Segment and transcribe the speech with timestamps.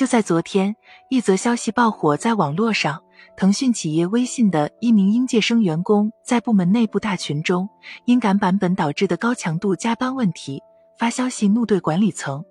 [0.00, 0.74] 就在昨天，
[1.10, 3.02] 一则消息爆火在网络上。
[3.36, 7.68] 腾讯企业微信的一名应届生员工在部门内部大群中，
[8.06, 10.62] 因赶版本导致的高强度加班问题，
[10.96, 12.42] 发消息怒对管理层。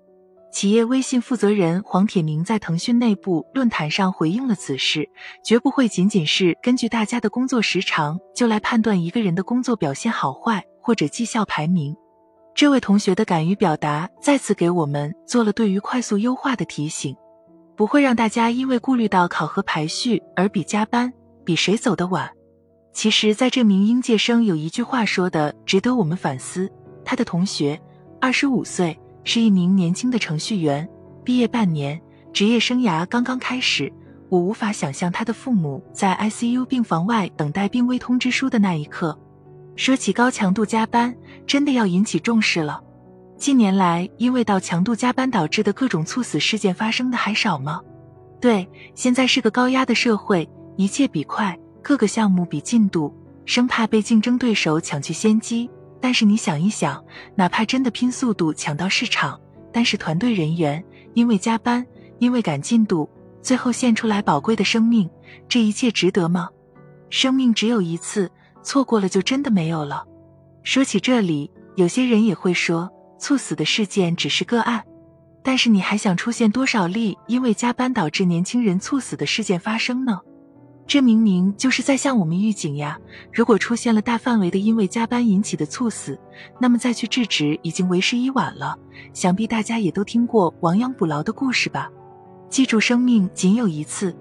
[0.51, 5.09] 企业微信负责人黄铁明在腾讯内部论坛上回应了此事，
[5.43, 11.97] 绝不会仅仅是根据大家的工作时长就来判断一个人的工作表现好坏或者绩效排名。
[12.53, 17.15] 这位同学的敢于表达，再次给我们做了对于快速优化的提醒，
[17.79, 21.13] 不会让大家因为顾虑到考核排序而比加班，
[21.45, 22.29] 比谁走得晚。
[22.91, 26.69] 其实，在这名应届生有一句话说的值得我们反思：
[27.05, 27.79] 他的同学，
[28.19, 28.99] 二十五岁。
[29.23, 30.89] 是一名年轻的程序员，
[31.23, 31.97] 毕业半年，
[32.33, 33.89] 职业生涯刚刚开始。
[34.27, 39.17] 我无法想象他的父母在 ICU 病房外等待病危通知书的那一刻。
[39.77, 41.15] 说起高强度加班，
[41.47, 42.81] 真的要引起重视了。
[43.39, 47.79] 近年来，因为到强度加班导致的各种猝死事件发生的还少吗？
[48.41, 53.15] 对，现在是个高压的社会，一切比快，各个项目比进度，
[53.45, 55.69] 生怕被竞争对手抢去先机。
[56.01, 57.01] 但是你想一想，
[57.33, 59.39] 哪怕真的拼速度抢到市场，
[59.71, 61.85] 但是团队人员因为加班，
[62.17, 63.09] 因为赶进度，
[63.41, 65.09] 最后献出来宝贵的生命，
[65.47, 66.49] 这一切值得吗？
[67.09, 68.29] 生命只有一次，
[68.61, 70.03] 错过了就真的没有了。
[70.61, 74.83] 说起这里，有些人也会说，猝死的事件只是个案，
[75.43, 80.21] 但是你还想出现多少例因为加班导致年轻人猝死的事件发生呢？
[80.87, 82.97] 这明明就是在向我们预警呀！
[83.31, 86.19] 如果出现了大范围的因为加班引起的猝死，
[86.59, 88.75] 那么再去制止已经为时已晚了。
[89.13, 91.91] 想必大家也都听过亡羊补牢的故事吧？
[92.49, 94.15] 记住，生命仅有一次。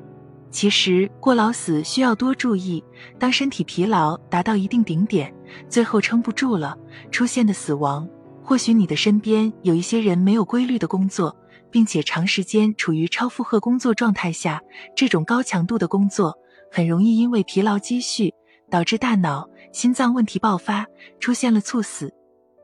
[0.51, 2.85] 其实过劳死需要多注意。
[3.19, 5.33] 当身体疲劳达到一定顶点，
[5.71, 6.77] 最后撑不住了，
[7.11, 8.07] 出现的死亡，
[8.49, 11.37] 或许你的身边有一些人没有规律的工作，
[11.71, 14.59] 并且长时间处于超负荷工作状态下，
[14.97, 16.35] 这种高强度的工作。
[16.73, 18.33] 很容易因为疲劳积蓄，
[18.71, 20.87] 导致大脑、心脏问题爆发，
[21.21, 22.11] 出现了猝死。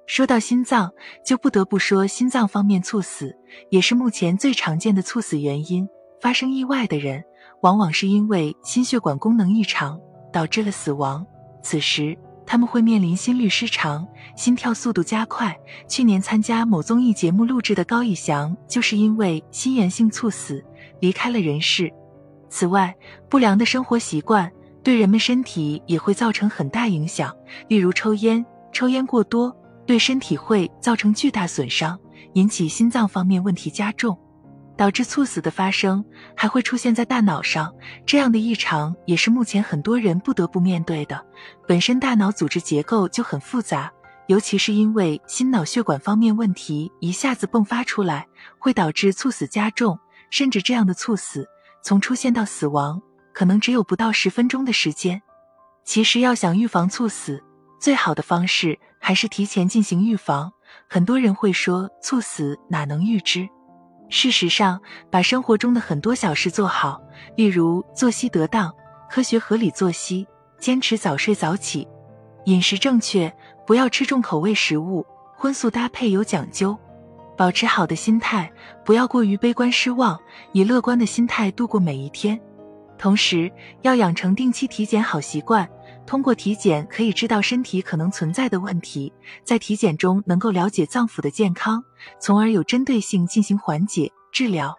[0.06, 0.90] 说到心脏，
[1.22, 3.36] 就不得不说心脏方面猝死
[3.68, 5.86] 也是目前最常见的猝死原因。
[6.18, 7.22] 发生意外的人，
[7.60, 10.00] 往往是因为心血管功能异常
[10.32, 11.26] 导致了死亡。
[11.62, 14.06] 此时他们会面临心律失常、
[14.36, 15.56] 心跳速度加快。
[15.88, 20.64] 去年参加某综艺节目录制的高以翔，就是因为心源性猝死
[21.00, 21.92] 离开了人世。
[22.48, 22.94] 此外，
[23.28, 24.50] 不良的生活习惯
[24.82, 27.34] 对人们身体也会造成很大影响。
[27.68, 29.54] 例如，抽烟，抽烟过多
[29.86, 31.98] 对身体会造成巨大损伤，
[32.34, 34.16] 引起心脏方面问题加重，
[34.76, 36.04] 导致猝死的发生，
[36.36, 37.72] 还会出现在大脑上。
[38.04, 41.24] 这样的异常也是目前很多人不得不面对的。
[41.66, 43.92] 本身大脑组织结构就很复杂，
[44.26, 48.26] 尤其是因为心脑血管方面问题一下子迸发出来，
[48.58, 49.98] 会导致猝死加重，
[50.30, 51.46] 甚至这样的猝死。
[51.82, 53.00] 从出现到死亡，
[53.32, 55.20] 可能只有不到十分钟的时间。
[55.84, 57.42] 其实要想预防猝死，
[57.78, 60.50] 最好的方式还是提前进行预防。
[60.88, 63.46] 很多人会说，猝死哪能预知？
[64.14, 64.80] 事实上，
[65.10, 67.02] 把生活中的很多小事做好，
[67.34, 68.72] 例如作息得当、
[69.10, 70.24] 科学合理作息，
[70.56, 71.88] 坚持早睡早起，
[72.44, 73.34] 饮食正确，
[73.66, 75.04] 不要吃重口味食物，
[75.36, 76.78] 荤素搭配有讲究。
[77.36, 78.52] 保持好的心态，
[78.84, 80.16] 不要过于悲观失望，
[80.52, 82.40] 以乐观的心态度过每一天。
[82.96, 83.50] 同时，
[83.82, 85.68] 要养成定期体检好习惯。
[86.06, 91.82] 通过体检可以知道身体可能存在的问题，在体检中能够了解脏腑的健康，
[92.20, 94.74] 从而有针对性进行缓解治疗。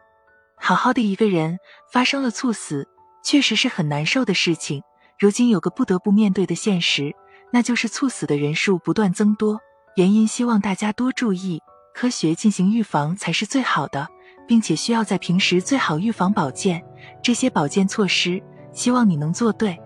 [0.55, 1.57] 好好的一个人
[1.91, 2.87] 发生了猝死，
[3.23, 4.81] 确实是很难受的事情。
[5.19, 7.13] 如今有个不得不面对的现实，
[7.51, 9.59] 那就是猝死的人数不断增多。
[9.95, 11.61] 原因希望大家多注意。
[11.93, 14.05] 科学进行预防才是最好的，
[14.45, 16.83] 并且需要在平时最好预防保健。
[17.23, 18.43] 这些保健措施，
[18.73, 19.79] 希望你能做对。